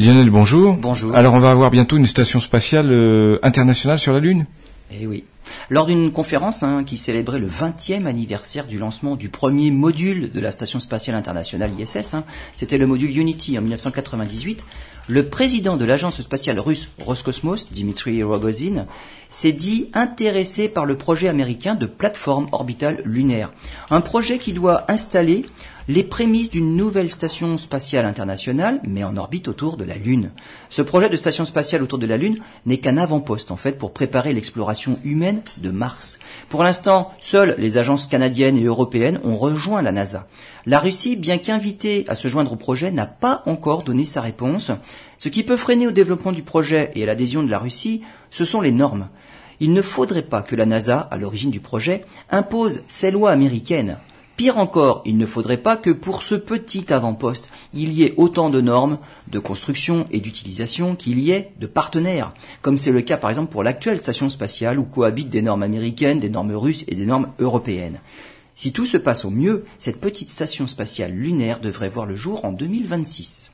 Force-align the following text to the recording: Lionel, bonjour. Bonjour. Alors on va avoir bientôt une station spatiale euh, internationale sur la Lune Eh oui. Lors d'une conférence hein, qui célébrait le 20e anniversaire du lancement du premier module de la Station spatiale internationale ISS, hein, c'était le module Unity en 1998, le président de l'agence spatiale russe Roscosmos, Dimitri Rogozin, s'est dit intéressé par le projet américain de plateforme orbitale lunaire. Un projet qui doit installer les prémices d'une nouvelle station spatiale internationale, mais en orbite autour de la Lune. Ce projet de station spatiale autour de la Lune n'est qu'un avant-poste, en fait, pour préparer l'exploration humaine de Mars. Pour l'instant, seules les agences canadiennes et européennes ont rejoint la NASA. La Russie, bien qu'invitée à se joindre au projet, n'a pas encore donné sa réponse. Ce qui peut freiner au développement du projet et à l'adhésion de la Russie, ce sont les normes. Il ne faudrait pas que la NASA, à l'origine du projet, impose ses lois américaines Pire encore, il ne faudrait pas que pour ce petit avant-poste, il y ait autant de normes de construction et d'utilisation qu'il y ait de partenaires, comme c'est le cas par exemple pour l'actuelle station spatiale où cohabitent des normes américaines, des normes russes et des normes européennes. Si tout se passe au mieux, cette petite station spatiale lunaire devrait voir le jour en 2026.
Lionel, 0.00 0.30
bonjour. 0.30 0.76
Bonjour. 0.76 1.14
Alors 1.14 1.34
on 1.34 1.40
va 1.40 1.50
avoir 1.50 1.70
bientôt 1.70 1.98
une 1.98 2.06
station 2.06 2.40
spatiale 2.40 2.90
euh, 2.90 3.38
internationale 3.42 3.98
sur 3.98 4.14
la 4.14 4.20
Lune 4.20 4.46
Eh 4.90 5.06
oui. 5.06 5.24
Lors 5.68 5.84
d'une 5.84 6.10
conférence 6.10 6.62
hein, 6.62 6.84
qui 6.84 6.96
célébrait 6.96 7.38
le 7.38 7.48
20e 7.48 8.06
anniversaire 8.06 8.66
du 8.66 8.78
lancement 8.78 9.14
du 9.14 9.28
premier 9.28 9.70
module 9.70 10.32
de 10.32 10.40
la 10.40 10.52
Station 10.52 10.80
spatiale 10.80 11.16
internationale 11.16 11.72
ISS, 11.78 12.14
hein, 12.14 12.24
c'était 12.54 12.78
le 12.78 12.86
module 12.86 13.14
Unity 13.14 13.58
en 13.58 13.60
1998, 13.60 14.64
le 15.06 15.26
président 15.26 15.76
de 15.76 15.84
l'agence 15.84 16.22
spatiale 16.22 16.60
russe 16.60 16.88
Roscosmos, 17.04 17.70
Dimitri 17.70 18.22
Rogozin, 18.22 18.86
s'est 19.28 19.52
dit 19.52 19.90
intéressé 19.92 20.68
par 20.68 20.86
le 20.86 20.96
projet 20.96 21.28
américain 21.28 21.74
de 21.74 21.86
plateforme 21.86 22.46
orbitale 22.52 23.02
lunaire. 23.04 23.52
Un 23.90 24.00
projet 24.00 24.38
qui 24.38 24.54
doit 24.54 24.90
installer 24.90 25.44
les 25.90 26.04
prémices 26.04 26.50
d'une 26.50 26.76
nouvelle 26.76 27.10
station 27.10 27.58
spatiale 27.58 28.06
internationale, 28.06 28.80
mais 28.86 29.02
en 29.02 29.16
orbite 29.16 29.48
autour 29.48 29.76
de 29.76 29.82
la 29.82 29.96
Lune. 29.96 30.30
Ce 30.68 30.82
projet 30.82 31.08
de 31.08 31.16
station 31.16 31.44
spatiale 31.44 31.82
autour 31.82 31.98
de 31.98 32.06
la 32.06 32.16
Lune 32.16 32.38
n'est 32.64 32.78
qu'un 32.78 32.96
avant-poste, 32.96 33.50
en 33.50 33.56
fait, 33.56 33.76
pour 33.76 33.92
préparer 33.92 34.32
l'exploration 34.32 35.00
humaine 35.02 35.42
de 35.56 35.70
Mars. 35.70 36.20
Pour 36.48 36.62
l'instant, 36.62 37.10
seules 37.18 37.56
les 37.58 37.76
agences 37.76 38.06
canadiennes 38.06 38.56
et 38.56 38.62
européennes 38.62 39.18
ont 39.24 39.36
rejoint 39.36 39.82
la 39.82 39.90
NASA. 39.90 40.28
La 40.64 40.78
Russie, 40.78 41.16
bien 41.16 41.38
qu'invitée 41.38 42.04
à 42.06 42.14
se 42.14 42.28
joindre 42.28 42.52
au 42.52 42.56
projet, 42.56 42.92
n'a 42.92 43.06
pas 43.06 43.42
encore 43.46 43.82
donné 43.82 44.04
sa 44.04 44.20
réponse. 44.20 44.70
Ce 45.18 45.28
qui 45.28 45.42
peut 45.42 45.56
freiner 45.56 45.88
au 45.88 45.92
développement 45.92 46.30
du 46.30 46.44
projet 46.44 46.92
et 46.94 47.02
à 47.02 47.06
l'adhésion 47.06 47.42
de 47.42 47.50
la 47.50 47.58
Russie, 47.58 48.04
ce 48.30 48.44
sont 48.44 48.60
les 48.60 48.70
normes. 48.70 49.08
Il 49.58 49.72
ne 49.72 49.82
faudrait 49.82 50.22
pas 50.22 50.42
que 50.42 50.54
la 50.54 50.66
NASA, 50.66 51.00
à 51.00 51.16
l'origine 51.18 51.50
du 51.50 51.58
projet, 51.58 52.04
impose 52.30 52.82
ses 52.86 53.10
lois 53.10 53.32
américaines 53.32 53.98
Pire 54.40 54.56
encore, 54.56 55.02
il 55.04 55.18
ne 55.18 55.26
faudrait 55.26 55.58
pas 55.58 55.76
que 55.76 55.90
pour 55.90 56.22
ce 56.22 56.34
petit 56.34 56.90
avant-poste, 56.94 57.50
il 57.74 57.92
y 57.92 58.04
ait 58.04 58.14
autant 58.16 58.48
de 58.48 58.62
normes 58.62 58.96
de 59.30 59.38
construction 59.38 60.06
et 60.10 60.20
d'utilisation 60.22 60.96
qu'il 60.96 61.18
y 61.18 61.30
ait 61.30 61.52
de 61.60 61.66
partenaires, 61.66 62.32
comme 62.62 62.78
c'est 62.78 62.90
le 62.90 63.02
cas 63.02 63.18
par 63.18 63.28
exemple 63.28 63.52
pour 63.52 63.62
l'actuelle 63.62 63.98
station 63.98 64.30
spatiale 64.30 64.78
où 64.78 64.84
cohabitent 64.84 65.28
des 65.28 65.42
normes 65.42 65.62
américaines, 65.62 66.20
des 66.20 66.30
normes 66.30 66.54
russes 66.54 66.86
et 66.88 66.94
des 66.94 67.04
normes 67.04 67.28
européennes. 67.38 68.00
Si 68.54 68.72
tout 68.72 68.86
se 68.86 68.96
passe 68.96 69.26
au 69.26 69.30
mieux, 69.30 69.66
cette 69.78 70.00
petite 70.00 70.30
station 70.30 70.66
spatiale 70.66 71.12
lunaire 71.12 71.60
devrait 71.60 71.90
voir 71.90 72.06
le 72.06 72.16
jour 72.16 72.46
en 72.46 72.52
2026. 72.52 73.50